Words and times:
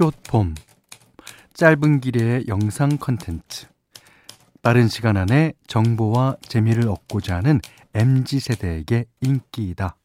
숏폼 0.00 0.54
짧은 1.52 2.00
길의 2.00 2.46
영상 2.48 2.96
컨텐츠 2.96 3.66
빠른 4.62 4.88
시간 4.88 5.18
안에 5.18 5.52
정보와 5.66 6.36
재미를 6.40 6.88
얻고자 6.88 7.36
하는 7.36 7.60
MZ세대에게 7.92 9.04
인기이다. 9.20 9.98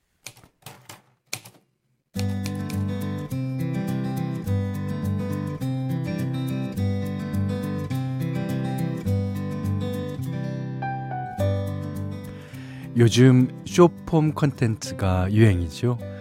요즘 12.98 13.48
쇼폼 13.66 14.34
컨텐츠가 14.34 15.32
유행이죠. 15.32 16.15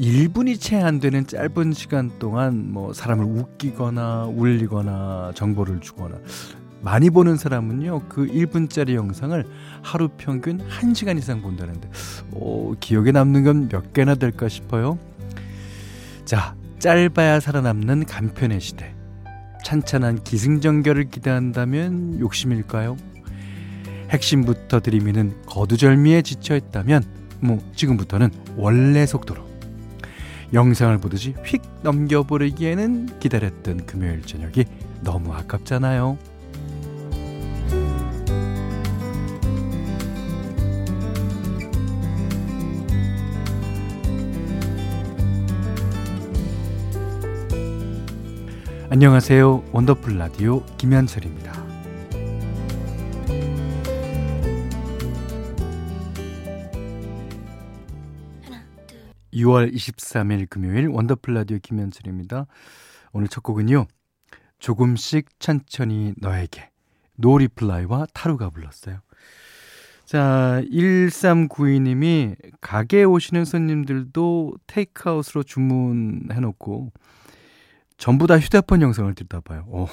1분이 0.00 0.58
채 0.58 0.76
안 0.80 0.98
되는 0.98 1.26
짧은 1.26 1.72
시간 1.74 2.10
동안 2.18 2.72
뭐 2.72 2.92
사람을 2.94 3.24
웃기거나 3.24 4.26
울리거나 4.34 5.32
정보를 5.34 5.80
주거나 5.80 6.16
많이 6.80 7.10
보는 7.10 7.36
사람은요 7.36 8.04
그 8.08 8.26
1분짜리 8.26 8.94
영상을 8.94 9.44
하루 9.82 10.08
평균 10.16 10.58
1시간 10.68 11.18
이상 11.18 11.42
본다는데 11.42 11.90
오, 12.32 12.74
기억에 12.80 13.12
남는 13.12 13.44
건 13.44 13.68
몇 13.68 13.92
개나 13.92 14.14
될까 14.14 14.48
싶어요? 14.48 14.98
자 16.24 16.54
짧아야 16.78 17.40
살아남는 17.40 18.06
간편의 18.06 18.58
시대. 18.60 18.94
찬찬한 19.62 20.24
기승전결을 20.24 21.10
기대한다면 21.10 22.18
욕심일까요? 22.20 22.96
핵심부터 24.08 24.80
들이미는 24.80 25.42
거두절미에 25.44 26.22
지쳐있다면 26.22 27.02
뭐 27.40 27.58
지금부터는 27.76 28.30
원래 28.56 29.04
속도로 29.04 29.49
영상을 30.52 30.98
보듯이 30.98 31.34
휙 31.44 31.62
넘겨버리기에는 31.82 33.20
기다렸던 33.20 33.86
금요일 33.86 34.22
저녁이 34.22 34.64
너무 35.02 35.32
아깝잖아요. 35.32 36.18
안녕하세요. 48.92 49.62
원더풀 49.70 50.18
라디오 50.18 50.64
김현철입니다. 50.76 51.69
6월 59.40 59.72
23일 59.72 60.48
금요일 60.48 60.88
원더풀 60.88 61.34
라디오 61.34 61.58
김현철입니다. 61.62 62.46
오늘 63.12 63.28
첫 63.28 63.42
곡은요. 63.42 63.86
조금씩 64.58 65.38
천천히 65.38 66.14
너에게 66.18 66.70
노리플라이와 67.16 68.06
타루가 68.12 68.50
불렀어요. 68.50 69.00
자, 70.04 70.60
1392님이 70.70 72.36
가게에 72.60 73.04
오시는 73.04 73.44
손님들도 73.44 74.54
테이크아웃으로 74.66 75.44
주문해놓고 75.44 76.92
전부 77.96 78.26
다 78.26 78.38
휴대폰 78.38 78.82
영상을 78.82 79.14
듣다 79.14 79.40
봐요. 79.40 79.64
오, 79.68 79.86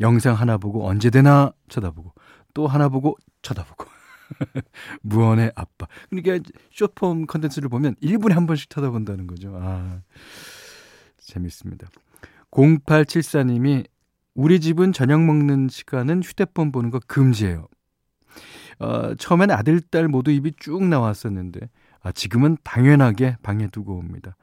영상 0.00 0.34
하나 0.34 0.58
보고 0.58 0.86
언제 0.86 1.10
되나 1.10 1.52
쳐다보고 1.68 2.14
또 2.54 2.66
하나 2.66 2.88
보고 2.88 3.16
쳐다보고 3.42 3.95
무언의 5.02 5.52
아빠. 5.54 5.86
그러니까 6.10 6.50
쇼폼 6.72 7.26
컨텐츠를 7.26 7.68
보면 7.68 7.94
1분에 8.02 8.32
한 8.32 8.46
번씩 8.46 8.70
쳐다본다는 8.70 9.26
거죠. 9.26 9.58
아, 9.60 10.00
재밌습니다. 11.18 11.88
0874님이 12.50 13.86
우리 14.34 14.60
집은 14.60 14.92
저녁 14.92 15.24
먹는 15.24 15.68
시간은 15.68 16.22
휴대폰 16.22 16.72
보는 16.72 16.90
거 16.90 17.00
금지예요. 17.06 17.68
어, 18.78 19.14
처음엔 19.14 19.50
아들, 19.50 19.80
딸 19.80 20.08
모두 20.08 20.30
입이 20.30 20.52
쭉 20.58 20.84
나왔었는데, 20.84 21.70
아, 22.02 22.12
지금은 22.12 22.58
당연하게 22.62 23.36
방에 23.42 23.68
두고 23.68 23.96
옵니다. 23.96 24.36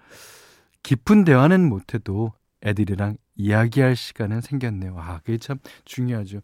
깊은 0.81 1.23
대화는 1.23 1.69
못해도 1.69 2.33
애들이랑 2.65 3.17
이야기할 3.35 3.95
시간은 3.95 4.41
생겼네요. 4.41 4.97
아, 4.97 5.19
그게 5.19 5.37
참 5.37 5.59
중요하죠. 5.85 6.41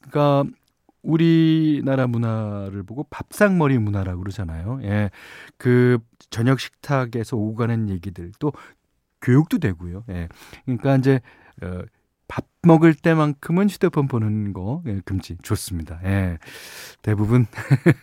그러니까 0.00 0.50
우리나라 1.02 2.06
문화를 2.06 2.82
보고 2.84 3.04
밥상머리 3.10 3.78
문화라고 3.78 4.20
그러잖아요. 4.20 4.80
예. 4.84 5.10
그 5.56 5.98
저녁 6.30 6.60
식탁에서 6.60 7.36
오고 7.36 7.56
가는 7.56 7.88
얘기들 7.88 8.32
또 8.38 8.52
교육도 9.20 9.58
되고요. 9.58 10.04
예. 10.10 10.28
그러니까 10.64 10.96
이제 10.96 11.20
어, 11.62 11.82
밥 12.28 12.46
먹을 12.62 12.94
때만큼은 12.94 13.68
휴대폰 13.68 14.08
보는 14.08 14.52
거 14.52 14.82
예, 14.86 15.00
금지 15.04 15.36
좋습니다. 15.42 16.00
예. 16.04 16.38
대부분 17.02 17.46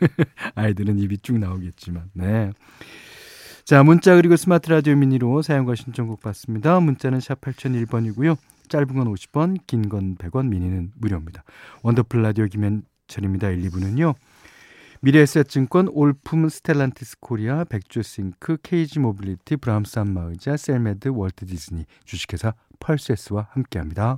아이들은 0.55 0.99
입이 0.99 1.19
쭉 1.19 1.39
나오겠지만. 1.39 2.11
네. 2.13 2.51
자, 3.65 3.83
문자 3.83 4.15
그리고 4.15 4.35
스마트 4.35 4.69
라디오 4.69 4.95
미니로 4.95 5.41
사용과 5.41 5.75
신청곡 5.75 6.21
받습니다. 6.21 6.79
문자는 6.79 7.19
샵 7.19 7.39
8001번이고요. 7.41 8.35
짧은 8.69 8.87
건 8.95 9.13
50원, 9.13 9.57
긴 9.67 9.89
건 9.89 10.15
100원, 10.15 10.47
미니는 10.47 10.93
무료입니다. 10.95 11.43
원더풀 11.83 12.21
라디오 12.21 12.45
김현철입니다. 12.45 13.49
1, 13.49 13.69
2부는요. 13.69 14.15
미래에셋증권, 15.01 15.87
올품 15.91 16.49
스텔란티스 16.49 17.19
코리아, 17.21 17.63
백조싱크, 17.63 18.57
케이지 18.63 18.99
모빌리티, 18.99 19.57
브람스 19.57 19.97
안마의자, 19.99 20.57
셀메드, 20.57 21.09
월트 21.09 21.45
디즈니, 21.45 21.85
주식회사 22.03 22.53
펄세스와 22.79 23.47
함께합니다. 23.51 24.17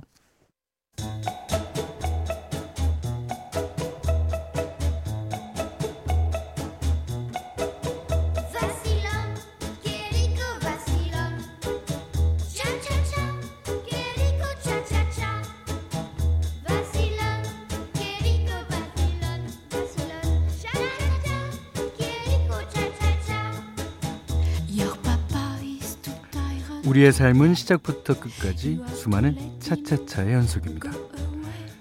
우리의 26.84 27.12
삶은 27.12 27.54
시작부터 27.54 28.18
끝까지 28.18 28.80
수많은 28.94 29.36
차차차의 29.60 30.34
연속입니다. 30.34 30.90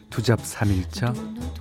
투잡 0.10 0.40
3일차, 0.40 1.16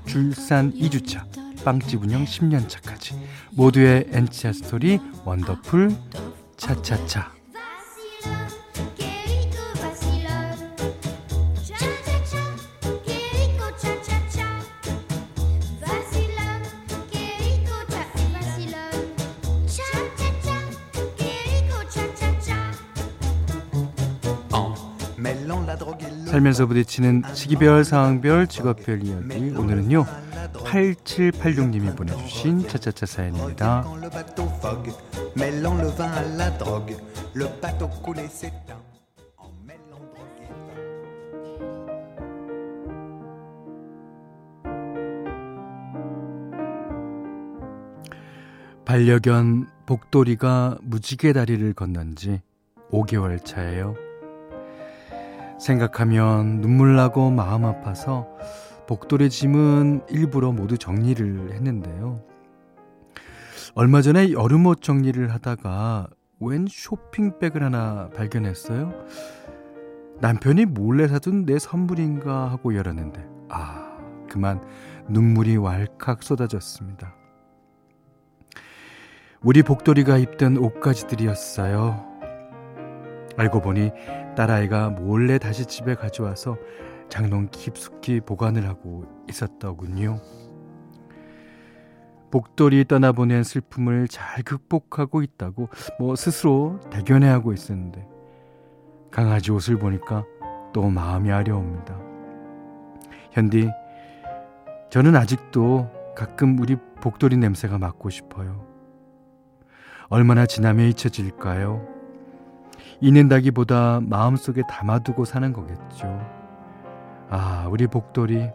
줄산 0.06 0.72
2주차, 0.74 1.24
빵집 1.64 2.02
운영 2.02 2.24
10년차까지 2.24 3.14
모두의 3.52 4.08
엔치아 4.10 4.52
스토리 4.52 4.98
원더풀 5.24 5.94
차차차 6.56 7.39
살면서 26.26 26.66
부딪히는 26.66 27.22
시기별, 27.34 27.84
상황별, 27.84 28.46
직업별 28.46 29.02
이야기. 29.02 29.54
오늘은요, 29.56 30.06
8786님이 30.54 31.96
보내주신 31.96 32.66
차차차 32.68 33.06
사연입니다. 33.06 33.84
반려견 48.84 49.68
복돌이가 49.86 50.78
무지개 50.82 51.32
다리를 51.32 51.72
건넌 51.74 52.16
지 52.16 52.40
5개월 52.90 53.44
차예요. 53.44 53.94
생각하면 55.60 56.60
눈물 56.60 56.96
나고 56.96 57.30
마음 57.30 57.64
아파서 57.64 58.26
복돌의 58.86 59.30
짐은 59.30 60.02
일부러 60.08 60.52
모두 60.52 60.78
정리를 60.78 61.52
했는데요. 61.52 62.20
얼마 63.74 64.02
전에 64.02 64.32
여름옷 64.32 64.82
정리를 64.82 65.32
하다가 65.32 66.08
웬 66.40 66.66
쇼핑백을 66.68 67.62
하나 67.62 68.08
발견했어요. 68.16 68.92
남편이 70.20 70.64
몰래 70.66 71.06
사둔 71.06 71.44
내 71.46 71.58
선물인가 71.58 72.50
하고 72.50 72.74
열었는데, 72.74 73.26
아, 73.48 73.96
그만 74.28 74.60
눈물이 75.08 75.56
왈칵 75.56 76.22
쏟아졌습니다. 76.22 77.14
우리 79.42 79.62
복돌이가 79.62 80.18
입던 80.18 80.56
옷가지들이었어요. 80.56 82.09
알고 83.40 83.62
보니 83.62 83.90
딸아이가 84.36 84.90
몰래 84.90 85.38
다시 85.38 85.64
집에 85.64 85.94
가져와서 85.94 86.58
장롱 87.08 87.48
깊숙이 87.50 88.20
보관을 88.20 88.68
하고 88.68 89.04
있었더군요. 89.28 90.20
복돌이 92.30 92.84
떠나보낸 92.84 93.42
슬픔을 93.42 94.08
잘 94.08 94.44
극복하고 94.44 95.22
있다고 95.22 95.68
뭐 95.98 96.14
스스로 96.16 96.78
대견해하고 96.90 97.52
있었는데 97.52 98.06
강아지 99.10 99.50
옷을 99.50 99.78
보니까 99.78 100.24
또 100.72 100.88
마음이 100.88 101.32
아려옵니다. 101.32 101.98
현디, 103.32 103.70
저는 104.90 105.16
아직도 105.16 105.88
가끔 106.14 106.58
우리 106.58 106.76
복돌이 107.00 107.36
냄새가 107.38 107.78
맡고 107.78 108.10
싶어요. 108.10 108.66
얼마나 110.08 110.46
지나면 110.46 110.88
잊혀질까요? 110.90 111.99
잊는다기보다 113.00 114.00
마음속에 114.02 114.62
담아두고 114.68 115.24
사는 115.24 115.52
거겠죠. 115.52 116.06
아, 117.30 117.66
우리 117.70 117.86
복돌이 117.86 118.50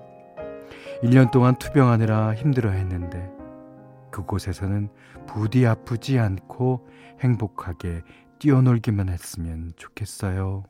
1년 1.04 1.32
동안 1.32 1.56
투병하느라 1.56 2.36
힘들어 2.36 2.70
했는데 2.72 3.30
그곳에서는 4.12 4.90
부디 5.28 5.66
아프지 5.66 6.20
않고 6.20 6.88
행복하게 7.20 8.04
뛰어놀기만 8.40 9.10
했으면 9.10 9.74
좋겠어요. 9.76 10.64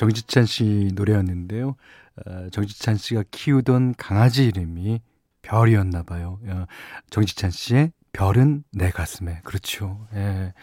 정지찬 0.00 0.46
씨 0.46 0.88
노래였는데요. 0.94 1.76
어, 2.24 2.48
정지찬 2.52 2.96
씨가 2.96 3.24
키우던 3.30 3.96
강아지 3.98 4.46
이름이 4.46 5.02
별이었나 5.42 6.04
봐요. 6.04 6.38
어, 6.46 6.64
정지찬 7.10 7.50
씨의 7.50 7.92
별은 8.12 8.64
내 8.72 8.88
가슴에. 8.88 9.42
그렇죠. 9.44 10.06
예. 10.14 10.54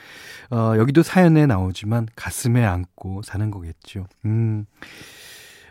어, 0.50 0.74
여기도 0.78 1.04
사연에 1.04 1.46
나오지만 1.46 2.08
가슴에 2.16 2.66
안고 2.66 3.22
사는 3.22 3.52
거겠죠. 3.52 4.08
음. 4.26 4.66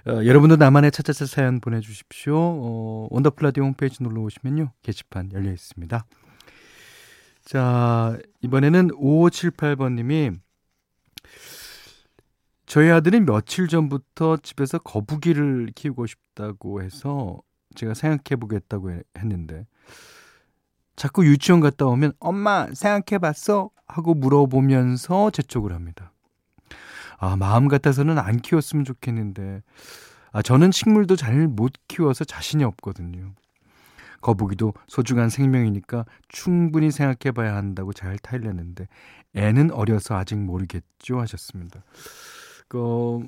어, 0.06 0.24
여러분도 0.24 0.54
나만의 0.54 0.92
차차차 0.92 1.26
사연 1.26 1.58
보내주십시오. 1.58 2.36
어, 2.38 3.08
원더풀 3.10 3.46
라디오 3.46 3.64
홈페이지 3.64 4.00
눌러 4.00 4.20
오시면요. 4.20 4.70
게시판 4.84 5.32
열려 5.32 5.50
있습니다. 5.50 6.06
자, 7.44 8.16
이번에는 8.42 8.90
5578번님이 8.90 10.38
저희 12.66 12.90
아들이 12.90 13.20
며칠 13.20 13.68
전부터 13.68 14.38
집에서 14.38 14.78
거북이를 14.78 15.70
키우고 15.74 16.06
싶다고 16.06 16.82
해서 16.82 17.40
제가 17.76 17.94
생각해 17.94 18.38
보겠다고 18.40 18.90
했는데 19.16 19.66
자꾸 20.96 21.24
유치원 21.26 21.60
갔다 21.60 21.86
오면 21.86 22.14
엄마 22.18 22.66
생각해 22.72 23.18
봤어? 23.20 23.70
하고 23.86 24.14
물어보면서 24.14 25.30
재촉을 25.30 25.72
합니다. 25.72 26.12
아, 27.18 27.36
마음 27.36 27.68
같아서는 27.68 28.18
안 28.18 28.38
키웠으면 28.40 28.84
좋겠는데 28.84 29.62
아, 30.32 30.42
저는 30.42 30.72
식물도 30.72 31.16
잘 31.16 31.46
못 31.48 31.72
키워서 31.86 32.24
자신이 32.24 32.64
없거든요. 32.64 33.32
거북이도 34.22 34.74
소중한 34.88 35.28
생명이니까 35.28 36.04
충분히 36.28 36.90
생각해 36.90 37.32
봐야 37.32 37.54
한다고 37.54 37.92
잘 37.92 38.18
타일렸는데 38.18 38.88
애는 39.34 39.70
어려서 39.70 40.16
아직 40.16 40.36
모르겠죠 40.36 41.20
하셨습니다. 41.20 41.82
그 42.68 43.20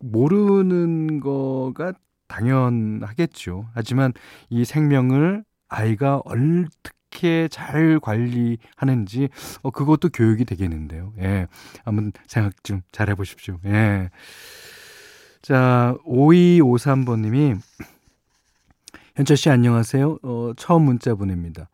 모르는 0.00 1.20
거가 1.20 1.92
당연하겠죠. 2.28 3.68
하지만 3.74 4.12
이 4.50 4.64
생명을 4.64 5.44
아이가 5.68 6.20
어떻게 6.24 7.48
잘 7.48 7.98
관리하는지 8.00 9.28
어 9.62 9.70
그것도 9.70 10.10
교육이 10.10 10.44
되겠는데요. 10.44 11.12
예. 11.20 11.46
한번 11.84 12.12
생각 12.26 12.62
좀 12.64 12.82
잘 12.92 13.08
해 13.10 13.14
보십시오. 13.14 13.58
예. 13.66 14.10
자, 15.42 15.96
5253번 16.06 17.20
님이 17.20 17.54
현철 19.16 19.36
씨 19.36 19.50
안녕하세요. 19.50 20.18
어, 20.22 20.52
처음 20.56 20.82
문자 20.82 21.14
보냅니다. 21.14 21.68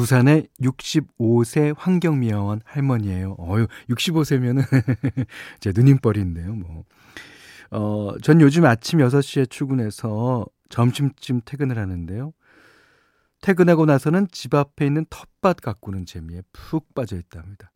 부산의 0.00 0.48
65세 0.62 1.74
환경미화원 1.76 2.62
할머니예요. 2.64 3.36
어유 3.38 3.66
65세면은 3.90 4.62
제 5.60 5.72
누님뻘인데요, 5.74 6.54
뭐. 6.54 6.84
어, 7.70 8.18
전 8.22 8.40
요즘 8.40 8.64
아침 8.64 9.00
6시에 9.00 9.50
출근해서 9.50 10.46
점심쯤 10.70 11.42
퇴근을 11.44 11.76
하는데요. 11.78 12.32
퇴근하고 13.42 13.84
나서는 13.84 14.28
집 14.32 14.54
앞에 14.54 14.86
있는 14.86 15.04
텃밭 15.10 15.60
가꾸는 15.60 16.06
재미에 16.06 16.40
푹 16.50 16.94
빠져 16.94 17.16
있답니다. 17.16 17.70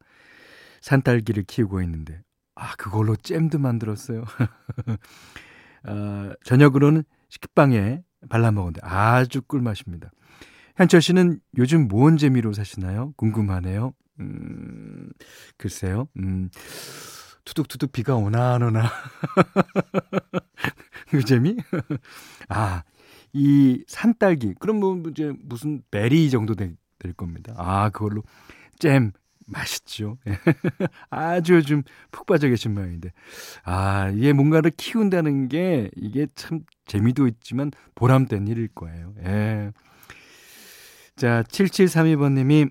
산딸기를 0.80 1.42
키우고 1.42 1.82
있는데, 1.82 2.22
아, 2.54 2.74
그걸로 2.76 3.16
잼도 3.16 3.58
만들었어요. 3.58 4.24
어, 5.86 6.32
저녁으로는 6.44 7.04
식빵에 7.28 8.02
발라 8.30 8.50
먹었는데 8.50 8.80
아주 8.82 9.42
꿀맛입니다. 9.42 10.10
현철 10.76 11.02
씨는 11.02 11.40
요즘 11.56 11.88
무언 11.88 12.16
재미로 12.16 12.52
사시나요? 12.52 13.12
궁금하네요. 13.16 13.92
음, 14.20 15.10
글쎄요. 15.56 16.08
음, 16.18 16.50
투둑투둑 17.44 17.92
비가 17.92 18.16
오나 18.16 18.54
안 18.54 18.62
오나. 18.62 18.90
그 21.10 21.24
재미? 21.24 21.56
아, 22.48 22.82
이 23.32 23.84
산딸기. 23.86 24.54
그럼 24.58 24.80
뭐 24.80 25.00
이제 25.10 25.32
무슨 25.44 25.82
베리 25.90 26.30
정도 26.30 26.54
되, 26.54 26.72
될 26.98 27.12
겁니다. 27.12 27.54
아, 27.56 27.90
그걸로 27.90 28.22
잼 28.78 29.12
맛있죠. 29.46 30.18
아주 31.10 31.54
요즘 31.54 31.82
푹 32.10 32.26
빠져 32.26 32.48
계신 32.48 32.74
모양인데. 32.74 33.12
아, 33.64 34.08
이게 34.10 34.32
뭔가를 34.32 34.72
키운다는 34.76 35.48
게 35.48 35.90
이게 35.96 36.26
참 36.34 36.60
재미도 36.86 37.28
있지만 37.28 37.70
보람된 37.94 38.48
일일 38.48 38.68
거예요. 38.74 39.14
예. 39.24 39.72
자, 41.16 41.42
7732번님이 41.44 42.70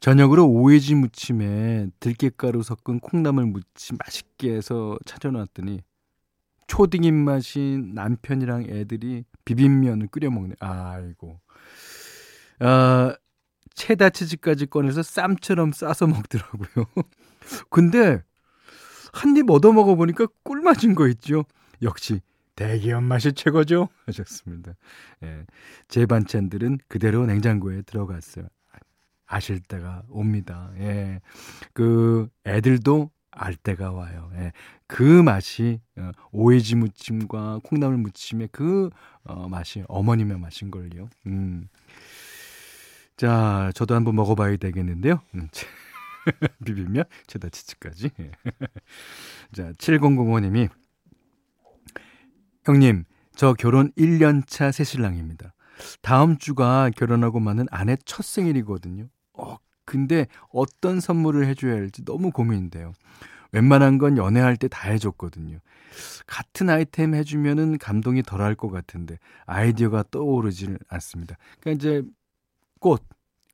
저녁으로 0.00 0.46
오해지 0.46 0.94
무침에 0.94 1.88
들깨가루 2.00 2.62
섞은 2.62 3.00
콩나물 3.00 3.46
무침 3.46 3.96
맛있게 3.98 4.54
해서 4.54 4.98
차려놨더니 5.04 5.80
초딩 6.66 7.04
입맛인 7.04 7.94
남편이랑 7.94 8.64
애들이 8.68 9.24
비빔면을 9.44 10.08
끓여 10.08 10.30
먹네. 10.30 10.54
아이고. 10.60 11.40
아, 12.60 13.14
체다 13.74 14.10
치즈까지 14.10 14.66
꺼내서 14.66 15.02
쌈처럼 15.02 15.72
싸서 15.72 16.06
먹더라고요. 16.06 16.86
근데 17.70 18.22
한 19.12 19.36
입 19.36 19.50
얻어 19.50 19.72
먹어 19.72 19.94
보니까 19.96 20.26
꿀맛인 20.44 20.94
거 20.94 21.08
있죠. 21.08 21.44
역시 21.82 22.20
대기업 22.56 23.02
맛이 23.02 23.32
최고죠. 23.32 23.88
하셨습니다. 24.06 24.74
예. 25.22 25.44
제 25.88 26.06
반찬들은 26.06 26.78
그대로 26.88 27.26
냉장고에 27.26 27.82
들어갔어요. 27.82 28.46
아실 29.26 29.60
때가 29.60 30.02
옵니다. 30.08 30.70
예. 30.78 31.20
그 31.72 32.28
애들도 32.46 33.10
알 33.30 33.56
때가 33.56 33.92
와요. 33.92 34.30
예. 34.36 34.52
그 34.86 35.02
맛이 35.02 35.80
어, 35.96 36.12
오이지 36.32 36.76
무침과 36.76 37.60
콩나물 37.64 37.98
무침의 37.98 38.50
그 38.52 38.90
어, 39.24 39.48
맛이 39.48 39.82
어머님의 39.88 40.38
맛인 40.38 40.70
걸요. 40.70 41.08
음. 41.26 41.68
자, 43.16 43.70
저도 43.74 43.94
한번 43.94 44.16
먹어봐야 44.16 44.56
되겠는데요. 44.56 45.20
음. 45.34 45.48
비빔면, 46.64 47.04
체다 47.26 47.48
치즈까지. 47.48 48.10
예. 48.18 48.30
자, 49.52 49.72
7005님이 49.72 50.68
형님, 52.64 53.04
저 53.34 53.52
결혼 53.54 53.90
1년차 53.92 54.72
새신랑입니다. 54.72 55.52
다음 56.02 56.38
주가 56.38 56.88
결혼하고 56.96 57.40
많은 57.40 57.66
아내 57.70 57.96
첫 58.04 58.24
생일이거든요. 58.24 59.08
어, 59.34 59.56
근데 59.84 60.26
어떤 60.50 61.00
선물을 61.00 61.46
해줘야 61.46 61.74
할지 61.74 62.04
너무 62.04 62.30
고민인데요. 62.30 62.92
웬만한 63.52 63.98
건 63.98 64.16
연애할 64.16 64.56
때 64.56 64.68
다 64.68 64.88
해줬거든요. 64.90 65.58
같은 66.26 66.70
아이템 66.70 67.14
해주면은 67.14 67.78
감동이 67.78 68.22
덜할 68.22 68.54
것 68.56 68.68
같은데 68.70 69.18
아이디어가 69.46 70.04
떠오르질 70.10 70.78
않습니다. 70.88 71.36
그러니까 71.60 71.78
이제 71.84 72.02
꽃, 72.80 73.02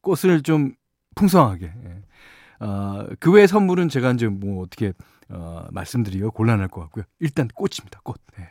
꽃을 0.03 0.43
좀 0.43 0.75
풍성하게. 1.17 1.67
예. 1.67 2.65
어, 2.65 3.07
그 3.19 3.31
외의 3.33 3.49
선물은 3.49 3.89
제가 3.89 4.13
이제 4.13 4.29
뭐 4.29 4.63
어떻게 4.63 4.93
어, 5.29 5.67
말씀드리기가 5.73 6.31
곤란할 6.31 6.69
것 6.69 6.81
같고요. 6.83 7.05
일단 7.19 7.49
꽃입니다. 7.49 8.01
꽃. 8.03 8.21
예. 8.39 8.51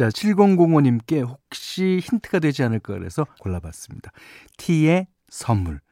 자, 0.00 0.08
7005님께 0.08 1.28
혹시 1.28 2.00
힌트가 2.02 2.38
되지 2.38 2.62
않을까 2.62 2.94
그래서 2.94 3.26
골라봤습니다. 3.38 4.10
T의 4.56 5.08
선물. 5.28 5.82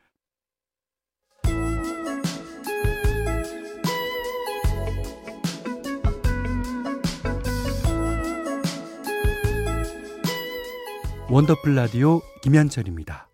원더풀 11.29 11.75
라디오 11.75 12.23
김현철입니다. 12.41 13.29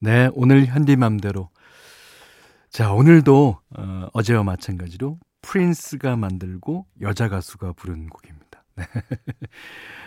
네, 0.00 0.30
오늘 0.32 0.64
현디맘대로. 0.64 1.50
자, 2.70 2.94
오늘도 2.94 3.60
어, 3.76 4.08
어제와 4.14 4.44
마찬가지로 4.44 5.18
프린스가 5.42 6.16
만들고 6.16 6.86
여자 7.02 7.28
가수가 7.28 7.74
부른 7.74 8.08
곡입니다. 8.08 8.35
네. 8.76 8.84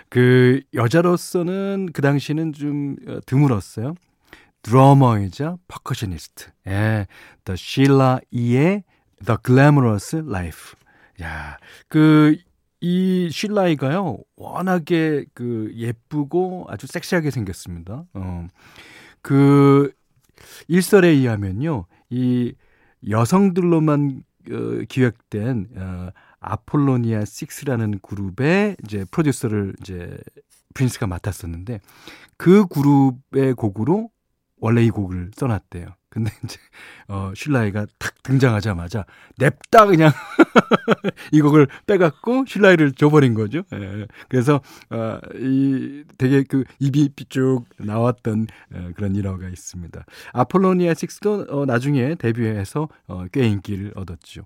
그 0.10 0.62
여자로서는 0.74 1.90
그 1.94 2.02
당시는 2.02 2.54
좀 2.54 2.96
어, 3.08 3.20
드물었어요. 3.26 3.96
드러머이자 4.62 5.58
퍼커셔니스트. 5.68 6.48
예. 6.68 7.08
The 7.46 7.56
Sheila 7.56 8.20
E의 8.32 8.84
The 9.26 9.38
Glamorous 9.44 10.16
Life. 10.16 10.78
야, 11.22 11.58
그, 11.88 12.38
이 12.82 13.30
쉴라이가요, 13.32 14.20
워낙에 14.38 15.26
그 15.34 15.72
예쁘고 15.76 16.66
아주 16.70 16.88
섹시하게 16.88 17.30
생겼습니다. 17.30 18.06
어, 18.14 18.48
그, 19.22 19.92
일설에 20.68 21.10
의하면요, 21.10 21.86
이 22.10 22.54
여성들로만 23.08 24.24
어, 24.52 24.82
기획된 24.88 25.68
어, 25.76 26.10
아폴로니아 26.40 27.22
6라는 27.22 28.02
그룹의 28.02 28.78
이제 28.84 29.06
프로듀서를 29.12 29.76
이제 29.82 30.18
프린스가 30.74 31.08
맡았었는데 31.08 31.80
그 32.38 32.66
그룹의 32.68 33.54
곡으로 33.54 34.10
원래 34.58 34.84
이 34.84 34.90
곡을 34.90 35.32
써놨대요. 35.36 35.88
근데 36.10 36.32
이제 36.44 36.58
어 37.08 37.32
슐라이가 37.36 37.86
탁 38.00 38.24
등장하자마자 38.24 39.06
냅다 39.38 39.86
그냥 39.86 40.12
이 41.32 41.42
곡을 41.42 41.68
빼갖고 41.86 42.46
슐라이를 42.48 42.94
줘버린 42.94 43.36
거죠. 43.36 43.62
예. 43.74 44.08
그래서 44.28 44.62
어이 44.90 46.04
되게 46.18 46.44
그 46.44 46.64
입이 46.80 47.10
삐쭉 47.16 47.66
나왔던 47.78 48.48
어, 48.74 48.90
그런 48.96 49.16
일화가 49.16 49.50
있습니다. 49.50 50.04
아폴로니아 50.34 50.94
6도 50.94 51.52
어, 51.54 51.66
나중에 51.66 52.16
데뷔해서 52.16 52.90
어, 53.08 53.26
꽤 53.32 53.48
인기를 53.48 53.94
얻었죠. 53.96 54.46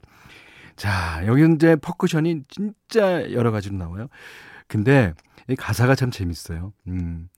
자 0.75 1.21
여기 1.25 1.43
이제 1.53 1.75
퍼쿠션이 1.75 2.43
진짜 2.47 3.31
여러 3.31 3.51
가지로 3.51 3.75
나와요. 3.75 4.07
근데 4.67 5.13
이 5.47 5.55
가사가 5.55 5.95
참 5.95 6.11
재밌어요. 6.11 6.73
음. 6.87 7.29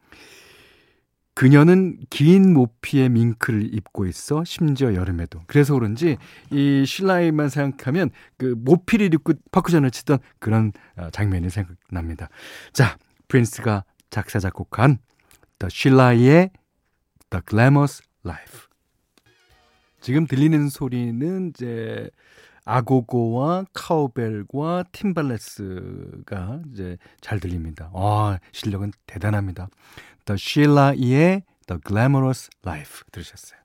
그녀는 1.33 1.97
긴 2.09 2.53
모피의 2.53 3.09
밍크를 3.09 3.73
입고 3.75 4.05
있어 4.05 4.45
심지어 4.45 4.95
여름에도 4.95 5.41
그래서 5.47 5.73
그런지 5.73 6.17
이 6.49 6.85
신라이만 6.87 7.49
생각하면 7.49 8.09
그 8.37 8.55
모피를 8.57 9.13
입고 9.13 9.33
파쿠션을 9.51 9.91
치던 9.91 10.19
그런 10.39 10.71
어, 10.95 11.09
장면이 11.11 11.49
생각납니다. 11.49 12.29
자 12.71 12.97
프린스가 13.27 13.83
작사 14.09 14.39
작곡한 14.39 14.99
The 15.59 15.69
신라이의 15.69 16.51
The 17.29 17.41
Glamorous 17.45 18.01
Life 18.25 18.61
지금 19.99 20.27
들리는 20.27 20.69
소리는 20.69 21.49
이제 21.49 22.09
아고고와 22.65 23.65
카우벨과 23.73 24.85
팀발레스가 24.91 26.61
이제 26.71 26.97
잘 27.21 27.39
들립니다. 27.39 27.91
아, 27.93 28.39
실력은 28.51 28.91
대단합니다. 29.05 29.69
The 30.25 30.37
Sheila의 30.39 31.43
The 31.67 31.79
Glamorous 31.87 32.49
Life 32.65 33.03
들으셨어요. 33.11 33.59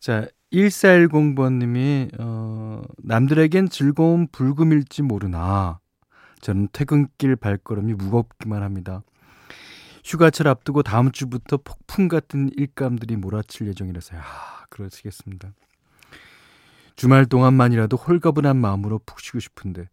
자, 0.00 0.26
1410번님이, 0.52 2.10
어, 2.18 2.82
남들에겐 2.98 3.70
즐거운 3.70 4.26
불금일지 4.28 5.02
모르나, 5.02 5.78
저는 6.40 6.68
퇴근길 6.72 7.36
발걸음이 7.36 7.94
무겁기만 7.94 8.62
합니다. 8.62 9.02
휴가철 10.04 10.48
앞두고 10.48 10.82
다음 10.82 11.10
주부터 11.10 11.56
폭풍 11.56 12.08
같은 12.08 12.50
일감들이 12.56 13.16
몰아칠 13.16 13.66
예정이라서요. 13.68 14.20
아, 14.20 14.66
그러시겠습니다. 14.68 15.54
주말 16.96 17.26
동안만이라도 17.26 17.96
홀가분한 17.96 18.56
마음으로 18.56 19.00
푹 19.04 19.20
쉬고 19.20 19.40
싶은데 19.40 19.88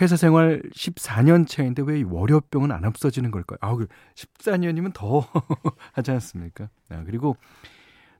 회사 0.00 0.16
생활 0.16 0.62
14년 0.74 1.46
차인데 1.46 1.82
왜 1.82 2.02
월요병은 2.06 2.72
안 2.72 2.84
없어지는 2.84 3.30
걸까요? 3.30 3.58
아, 3.60 3.76
14년이면 4.14 4.94
그더 4.94 5.26
하지 5.92 6.10
않습니까? 6.12 6.68
아, 6.88 7.02
그리고 7.04 7.36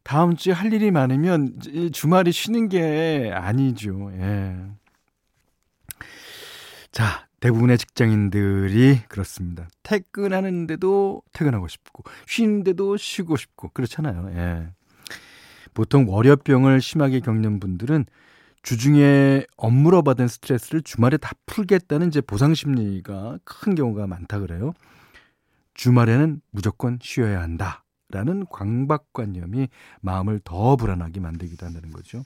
다음 0.02 0.36
주에 0.36 0.52
할 0.52 0.72
일이 0.72 0.90
많으면 0.90 1.58
주말이 1.92 2.32
쉬는 2.32 2.68
게 2.68 3.30
아니죠. 3.32 4.10
예. 4.14 4.56
자, 6.90 7.26
대부분의 7.40 7.78
직장인들이 7.78 9.02
그렇습니다. 9.08 9.68
퇴근하는데도 9.82 11.22
퇴근하고 11.32 11.68
싶고, 11.68 12.04
쉬는데도 12.26 12.96
쉬고 12.96 13.36
싶고, 13.36 13.70
그렇잖아요. 13.70 14.30
예. 14.32 14.68
보통 15.74 16.06
월요병을 16.08 16.80
심하게 16.80 17.20
겪는 17.20 17.60
분들은 17.60 18.04
주중에 18.62 19.44
업무로 19.56 20.02
받은 20.02 20.28
스트레스를 20.28 20.82
주말에 20.82 21.16
다 21.16 21.32
풀겠다는 21.46 22.08
이제 22.08 22.20
보상 22.20 22.54
심리가 22.54 23.38
큰 23.44 23.74
경우가 23.74 24.06
많다 24.06 24.38
그래요. 24.38 24.72
주말에는 25.74 26.40
무조건 26.50 26.98
쉬어야 27.02 27.40
한다. 27.40 27.84
라는 28.10 28.44
광박관념이 28.50 29.68
마음을 30.02 30.38
더 30.44 30.76
불안하게 30.76 31.20
만들기도 31.20 31.64
한다는 31.64 31.90
거죠. 31.90 32.22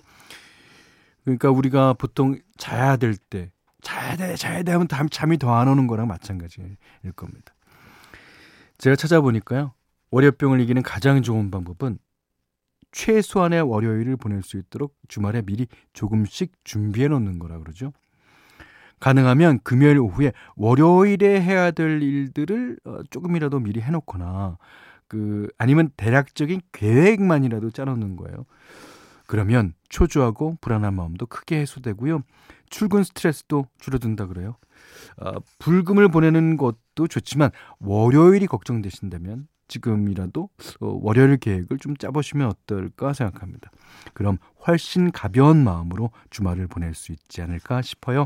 그러니까 1.22 1.50
우리가 1.50 1.92
보통 1.92 2.40
자야 2.56 2.96
될 2.96 3.16
때, 3.16 3.52
자야 3.82 4.16
돼, 4.16 4.34
자야 4.34 4.64
돼 4.64 4.72
하면 4.72 4.88
잠이 5.10 5.38
더 5.38 5.54
안 5.54 5.68
오는 5.68 5.86
거랑 5.86 6.08
마찬가지일 6.08 6.76
겁니다. 7.14 7.54
제가 8.78 8.96
찾아보니까요. 8.96 9.74
월요병을 10.10 10.60
이기는 10.60 10.82
가장 10.82 11.22
좋은 11.22 11.52
방법은 11.52 11.98
최소한의 12.96 13.60
월요일을 13.60 14.16
보낼 14.16 14.42
수 14.42 14.56
있도록 14.56 14.96
주말에 15.06 15.42
미리 15.42 15.66
조금씩 15.92 16.52
준비해 16.64 17.08
놓는 17.08 17.38
거라 17.38 17.58
그러죠. 17.58 17.92
가능하면 19.00 19.60
금요일 19.62 19.98
오후에 19.98 20.32
월요일에 20.56 21.42
해야 21.42 21.70
될 21.72 22.02
일들을 22.02 22.78
어, 22.86 23.02
조금이라도 23.10 23.60
미리 23.60 23.82
해놓거나 23.82 24.56
그 25.08 25.46
아니면 25.58 25.90
대략적인 25.98 26.62
계획만이라도 26.72 27.70
짜놓는 27.70 28.16
거예요. 28.16 28.46
그러면 29.26 29.74
초조하고 29.90 30.56
불안한 30.62 30.94
마음도 30.94 31.26
크게 31.26 31.60
해소되고요. 31.60 32.22
출근 32.70 33.04
스트레스도 33.04 33.66
줄어든다 33.78 34.26
그래요. 34.26 34.56
어, 35.18 35.32
불금을 35.58 36.08
보내는 36.08 36.56
것도 36.56 37.08
좋지만 37.08 37.50
월요일이 37.80 38.46
걱정되신다면 38.46 39.48
지금이라도 39.68 40.48
어, 40.80 40.98
월요일 41.02 41.36
계획을 41.38 41.78
좀 41.78 41.96
짜보시면 41.96 42.48
어떨까 42.48 43.12
생각합니다. 43.12 43.70
그럼 44.14 44.38
훨씬 44.66 45.10
가벼운 45.10 45.64
마음으로 45.64 46.10
주말을 46.30 46.66
보낼 46.68 46.94
수 46.94 47.12
있지 47.12 47.42
않을까 47.42 47.82
싶어요. 47.82 48.24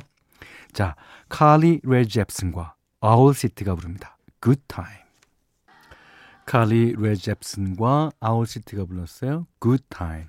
자, 0.72 0.96
칼리 1.28 1.80
레 1.82 2.04
잽슨과 2.04 2.74
아울 3.00 3.34
시티가 3.34 3.74
부릅니다. 3.74 4.16
Good 4.42 4.62
Time. 4.68 5.00
칼리 6.46 6.94
레 6.98 7.14
잽슨과 7.14 8.10
아울 8.20 8.46
시티가 8.46 8.84
불렀어요. 8.84 9.46
Good 9.60 9.84
Time. 9.88 10.26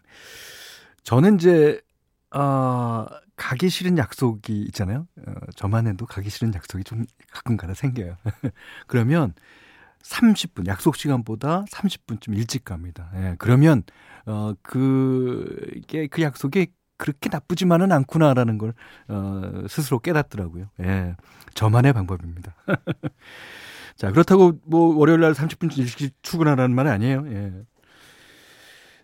저는 1.03 1.35
이제 1.35 1.81
아 1.81 1.90
어, 2.31 3.05
가기 3.35 3.69
싫은 3.69 3.97
약속이 3.97 4.61
있잖아요. 4.67 5.07
어, 5.27 5.33
저만 5.55 5.87
해도 5.87 6.05
가기 6.05 6.29
싫은 6.29 6.53
약속이 6.53 6.83
좀 6.83 7.05
가끔 7.31 7.57
가다 7.57 7.73
생겨요. 7.73 8.15
그러면 8.87 9.33
30분 10.03 10.67
약속 10.67 10.95
시간보다 10.95 11.65
30분쯤 11.65 12.35
일찍 12.35 12.65
갑니다. 12.65 13.11
예, 13.15 13.35
그러면 13.37 13.83
어 14.25 14.53
그게 14.63 16.07
그 16.07 16.21
약속이 16.21 16.67
그렇게 16.97 17.29
나쁘지만은 17.29 17.91
않구나라는 17.91 18.57
걸 18.59 18.73
어, 19.07 19.65
스스로 19.67 19.99
깨닫더라고요. 19.99 20.67
예. 20.81 21.15
저만의 21.55 21.93
방법입니다. 21.93 22.55
자, 23.97 24.11
그렇다고 24.11 24.59
뭐 24.65 24.95
월요일 24.95 25.19
날 25.21 25.33
30분 25.33 25.75
일찍 25.77 26.13
출근하라는 26.21 26.75
말은 26.75 26.91
아니에요. 26.91 27.25
예. 27.27 27.53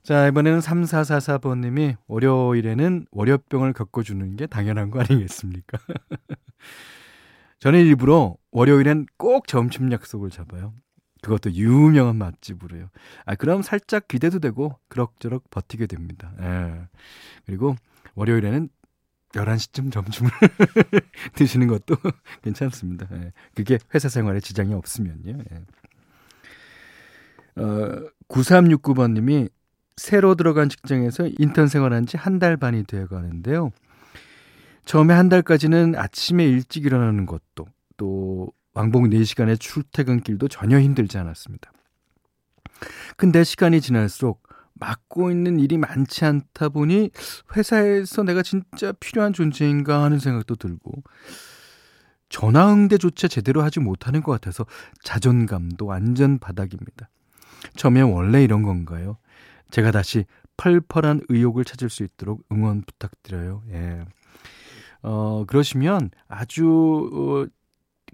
자, 0.08 0.26
이번에는 0.30 0.60
3444번 0.60 1.60
님이 1.60 1.98
월요일에는 2.08 3.08
월요병을 3.12 3.74
겪어주는 3.74 4.38
게 4.38 4.48
당연한 4.48 4.90
거 4.90 5.02
아니겠습니까? 5.02 5.78
저는 7.60 7.82
일부러 7.82 8.38
월요일엔 8.52 9.08
꼭 9.18 9.50
점심 9.50 9.92
약속을 9.92 10.30
잡아요. 10.30 10.74
그것도 11.22 11.52
유명한 11.52 12.16
맛집으로요. 12.16 12.90
아, 13.26 13.36
그럼 13.36 13.62
살짝 13.62 14.08
기대도 14.08 14.40
되고, 14.40 14.80
그럭저럭 14.88 15.50
버티게 15.50 15.88
됩니다. 15.88 16.32
예. 16.40 16.88
그리고 17.46 17.76
월요일에는 18.16 18.70
11시쯤 19.34 19.92
점심을 19.92 20.32
드시는 21.36 21.68
것도 21.68 21.98
괜찮습니다. 22.44 23.10
예. 23.12 23.34
그게 23.56 23.78
회사 23.94 24.08
생활에 24.08 24.40
지장이 24.40 24.74
없으면요. 24.74 25.38
예. 25.52 27.62
어, 27.62 28.10
9369번님이 28.30 29.50
새로 29.98 30.36
들어간 30.36 30.70
직장에서 30.70 31.28
인턴 31.40 31.68
생활한 31.68 32.06
지 32.06 32.18
한 32.18 32.40
달 32.40 32.56
반이 32.58 32.84
되어 32.86 33.08
가는데요. 33.08 33.72
처음에 34.86 35.14
한 35.14 35.28
달까지는 35.28 35.96
아침에 35.96 36.46
일찍 36.46 36.86
일어나는 36.86 37.26
것도 37.26 37.66
또 37.98 38.52
왕복 38.74 39.04
4시간의 39.06 39.60
출퇴근길도 39.60 40.48
전혀 40.48 40.80
힘들지 40.80 41.18
않았습니다. 41.18 41.72
근데 43.18 43.44
시간이 43.44 43.82
지날수록 43.82 44.44
맡고 44.76 45.32
있는 45.32 45.60
일이 45.60 45.78
많지 45.80 46.24
않다 46.26 46.70
보니 46.70 47.10
회사에서 47.56 48.22
내가 48.22 48.44
진짜 48.44 48.92
필요한 49.00 49.34
존재인가 49.34 50.04
하는 50.04 50.20
생각도 50.20 50.56
들고 50.56 50.92
전화 52.30 52.72
응대조차 52.72 53.28
제대로 53.28 53.64
하지 53.64 53.80
못하는 53.80 54.22
것 54.22 54.32
같아서 54.34 54.66
자존감도 55.02 55.88
완전 55.88 56.38
바닥입니다. 56.38 57.10
처음에 57.76 58.02
원래 58.02 58.44
이런 58.44 58.62
건가요? 58.62 59.18
제가 59.72 59.92
다시 59.92 60.26
펄펄한 60.58 61.22
의욕을 61.30 61.66
찾을 61.66 61.90
수 61.90 62.04
있도록 62.04 62.44
응원 62.52 62.82
부탁드려요. 62.82 63.64
예. 63.72 64.06
어, 65.04 65.46
그러시면 65.48 66.10
아주 66.28 67.10
어, 67.14 67.46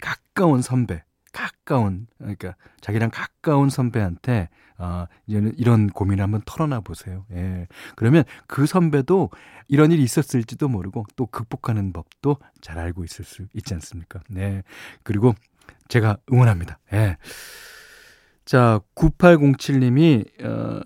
가까운 0.01 0.62
선배, 0.62 1.03
가까운, 1.31 2.07
그러니까 2.17 2.55
자기랑 2.81 3.10
가까운 3.12 3.69
선배한테 3.69 4.50
아, 4.77 5.07
이제는 5.27 5.53
이런 5.57 5.88
고민을 5.88 6.24
한번 6.24 6.41
털어놔 6.45 6.81
보세요. 6.81 7.25
예. 7.31 7.67
그러면 7.95 8.24
그 8.48 8.65
선배도 8.65 9.29
이런 9.67 9.91
일이 9.91 10.03
있었을지도 10.03 10.67
모르고 10.67 11.05
또 11.15 11.25
극복하는 11.27 11.93
법도 11.93 12.38
잘 12.62 12.79
알고 12.79 13.03
있을 13.03 13.24
수 13.24 13.45
있지 13.53 13.74
않습니까? 13.75 14.22
네. 14.29 14.63
그리고 15.03 15.36
제가 15.88 16.17
응원합니다. 16.31 16.79
예. 16.93 17.17
자, 18.45 18.81
9807님이, 18.95 20.43
어, 20.43 20.81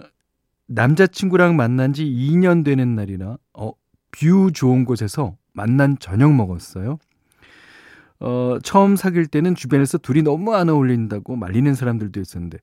남자친구랑 0.68 1.56
만난 1.56 1.94
지 1.94 2.06
2년 2.06 2.64
되는 2.64 2.96
날이나, 2.96 3.38
어, 3.54 3.72
뷰 4.12 4.52
좋은 4.52 4.86
곳에서 4.86 5.36
만난 5.54 5.98
저녁 6.00 6.34
먹었어요. 6.34 6.98
어, 8.20 8.58
처음 8.64 8.96
사귈 8.96 9.28
때는 9.28 9.56
주변에서 9.56 9.98
둘이 9.98 10.22
너무 10.22 10.54
안 10.56 10.70
어울린다고 10.70 11.36
말리는 11.36 11.74
사람들도 11.74 12.20
있었는데, 12.20 12.60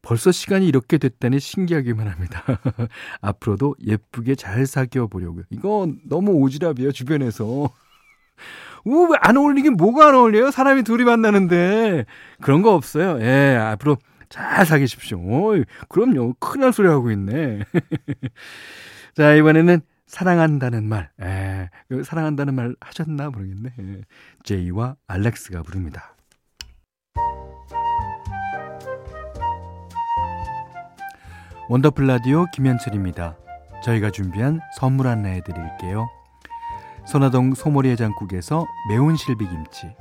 벌써 0.00 0.32
시간이 0.32 0.66
이렇게 0.66 0.96
됐다니 0.96 1.40
신기하기만 1.40 2.06
합니다. 2.08 2.42
앞으로도 3.20 3.74
예쁘게 3.84 4.36
잘 4.36 4.64
사귀어 4.66 5.08
보려고요. 5.08 5.44
이거 5.50 5.88
너무 6.04 6.32
오지랖이에요, 6.32 6.94
주변에서. 6.94 7.70
우, 8.84 9.12
안 9.20 9.36
어울리긴 9.36 9.74
뭐가 9.74 10.08
안 10.08 10.14
어울려요? 10.14 10.50
사람이 10.50 10.84
둘이 10.84 11.04
만나는데. 11.04 12.06
그런 12.40 12.62
거 12.62 12.74
없어요. 12.74 13.20
예, 13.20 13.56
앞으로 13.56 13.96
잘 14.28 14.66
사귀십시오. 14.66 15.18
어이, 15.18 15.64
그럼요. 15.88 16.34
큰일 16.34 16.62
날 16.62 16.72
소리 16.72 16.88
하고 16.88 17.10
있네. 17.10 17.60
자, 19.14 19.34
이번에는 19.34 19.80
사랑한다는 20.06 20.84
말. 20.84 21.10
예, 21.22 21.70
그 21.88 22.02
사랑한다는 22.02 22.54
말 22.54 22.74
하셨나 22.80 23.30
모르겠네. 23.30 23.72
예, 23.80 24.00
제이와 24.44 24.96
알렉스가 25.06 25.62
부릅니다. 25.62 26.14
원더풀 31.68 32.06
라디오 32.06 32.46
김현철입니다. 32.54 33.36
저희가 33.84 34.10
준비한 34.10 34.60
선물 34.78 35.06
하나 35.06 35.28
해드릴게요. 35.28 36.08
선화동 37.06 37.54
소머리 37.54 37.90
해장국에서 37.90 38.66
매운 38.88 39.16
실비김치 39.16 39.94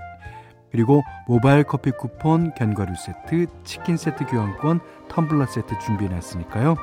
그리고 0.72 1.04
모바일 1.28 1.64
커피 1.64 1.92
쿠폰, 1.92 2.54
견과류 2.56 2.94
세트, 2.96 3.48
치킨 3.64 3.98
세트 3.98 4.26
교환권, 4.26 4.80
텀블러 5.10 5.48
세트 5.48 5.78
준비해놨으니까요. 5.80 6.76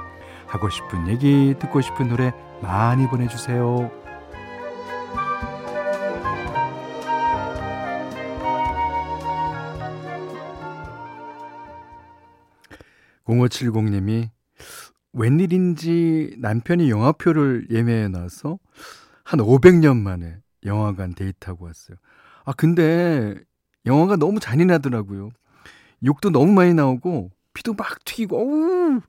하고 0.47 0.71
싶은 0.71 1.09
얘기, 1.09 1.55
듣고 1.59 1.81
싶은 1.81 2.09
노래 2.09 2.33
많이 2.61 3.09
보내주세요. 3.09 3.91
0570님이 13.25 14.29
웬일인지 15.13 16.37
남편이 16.39 16.91
영화표를 16.91 17.69
예매해 17.71 18.09
놔서 18.09 18.59
한 19.25 19.41
500년 19.41 19.97
만에 19.97 20.37
영화관 20.65 21.15
데이트하고 21.15 21.67
왔어요. 21.67 21.97
아, 22.45 22.53
근데 22.53 23.35
영화가 23.87 24.17
너무 24.17 24.41
잔인하더라고요. 24.41 25.31
욕도 26.05 26.31
너무 26.31 26.53
많이 26.53 26.75
나오고 26.75 27.31
피도 27.55 27.75
막 27.75 28.05
튀기고 28.05 28.37
어우. 28.39 29.01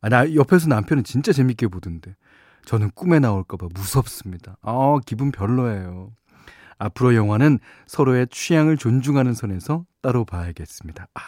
아, 0.00 0.08
나 0.08 0.34
옆에서 0.34 0.68
남편은 0.68 1.04
진짜 1.04 1.32
재밌게 1.32 1.68
보던데. 1.68 2.14
저는 2.64 2.90
꿈에 2.94 3.18
나올까봐 3.18 3.68
무섭습니다. 3.74 4.56
아, 4.62 4.98
기분 5.06 5.30
별로예요. 5.30 6.12
앞으로 6.78 7.14
영화는 7.14 7.58
서로의 7.86 8.26
취향을 8.30 8.76
존중하는 8.76 9.34
선에서 9.34 9.86
따로 10.02 10.24
봐야겠습니다. 10.24 11.08
아. 11.14 11.20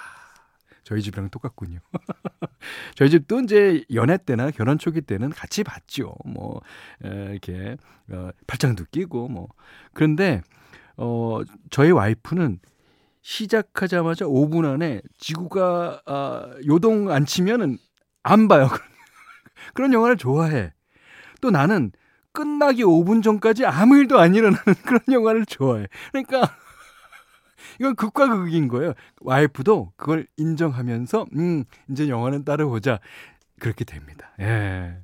저희 0.84 1.02
집이랑 1.02 1.28
똑같군요. 1.28 1.80
저희 2.96 3.10
집도 3.10 3.40
이제 3.40 3.84
연애 3.92 4.16
때나 4.16 4.50
결혼 4.50 4.78
초기 4.78 5.02
때는 5.02 5.28
같이 5.28 5.62
봤죠. 5.62 6.14
뭐, 6.24 6.62
이렇게, 7.02 7.76
어, 8.10 8.30
팔짱도 8.46 8.84
끼고, 8.90 9.28
뭐. 9.28 9.48
그런데, 9.92 10.40
어, 10.96 11.40
저희 11.70 11.90
와이프는 11.90 12.58
시작하자마자 13.32 14.24
5분 14.24 14.64
안에 14.64 15.02
지구가, 15.18 16.00
아, 16.06 16.50
요동 16.66 17.10
안 17.10 17.26
치면은 17.26 17.76
안 18.22 18.48
봐요. 18.48 18.68
그런 19.74 19.92
영화를 19.92 20.16
좋아해. 20.16 20.72
또 21.42 21.50
나는 21.50 21.92
끝나기 22.32 22.84
5분 22.84 23.22
전까지 23.22 23.66
아무 23.66 23.98
일도 23.98 24.18
안 24.18 24.34
일어나는 24.34 24.62
그런 24.82 25.00
영화를 25.12 25.44
좋아해. 25.44 25.88
그러니까, 26.10 26.56
이건 27.78 27.96
극과 27.96 28.28
극인 28.30 28.66
거예요. 28.66 28.94
와이프도 29.20 29.92
그걸 29.98 30.26
인정하면서 30.38 31.26
음 31.36 31.64
이제 31.90 32.08
영화는 32.08 32.44
따라보자 32.44 32.98
그렇게 33.60 33.84
됩니다. 33.84 34.32
예. 34.40 34.96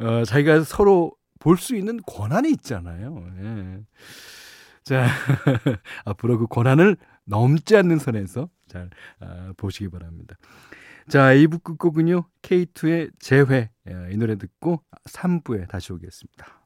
어, 0.00 0.24
자기가 0.24 0.64
서로 0.64 1.12
볼 1.38 1.56
수 1.58 1.76
있는 1.76 2.00
권한이 2.06 2.50
있잖아요. 2.50 3.24
예. 3.40 3.78
자 4.82 5.06
앞으로 6.04 6.38
그 6.38 6.46
권한을 6.48 6.96
넘지 7.24 7.76
않는 7.76 7.98
선에서 7.98 8.48
잘 8.68 8.90
아, 9.20 9.52
보시기 9.56 9.88
바랍니다. 9.88 10.36
자, 11.08 11.34
2부 11.34 11.62
끝곡은요. 11.62 12.24
K2의 12.42 13.10
재회 13.18 13.70
예, 13.88 14.12
이 14.12 14.16
노래 14.16 14.36
듣고 14.36 14.82
3부에 15.04 15.68
다시 15.68 15.92
오겠습니다. 15.92 16.61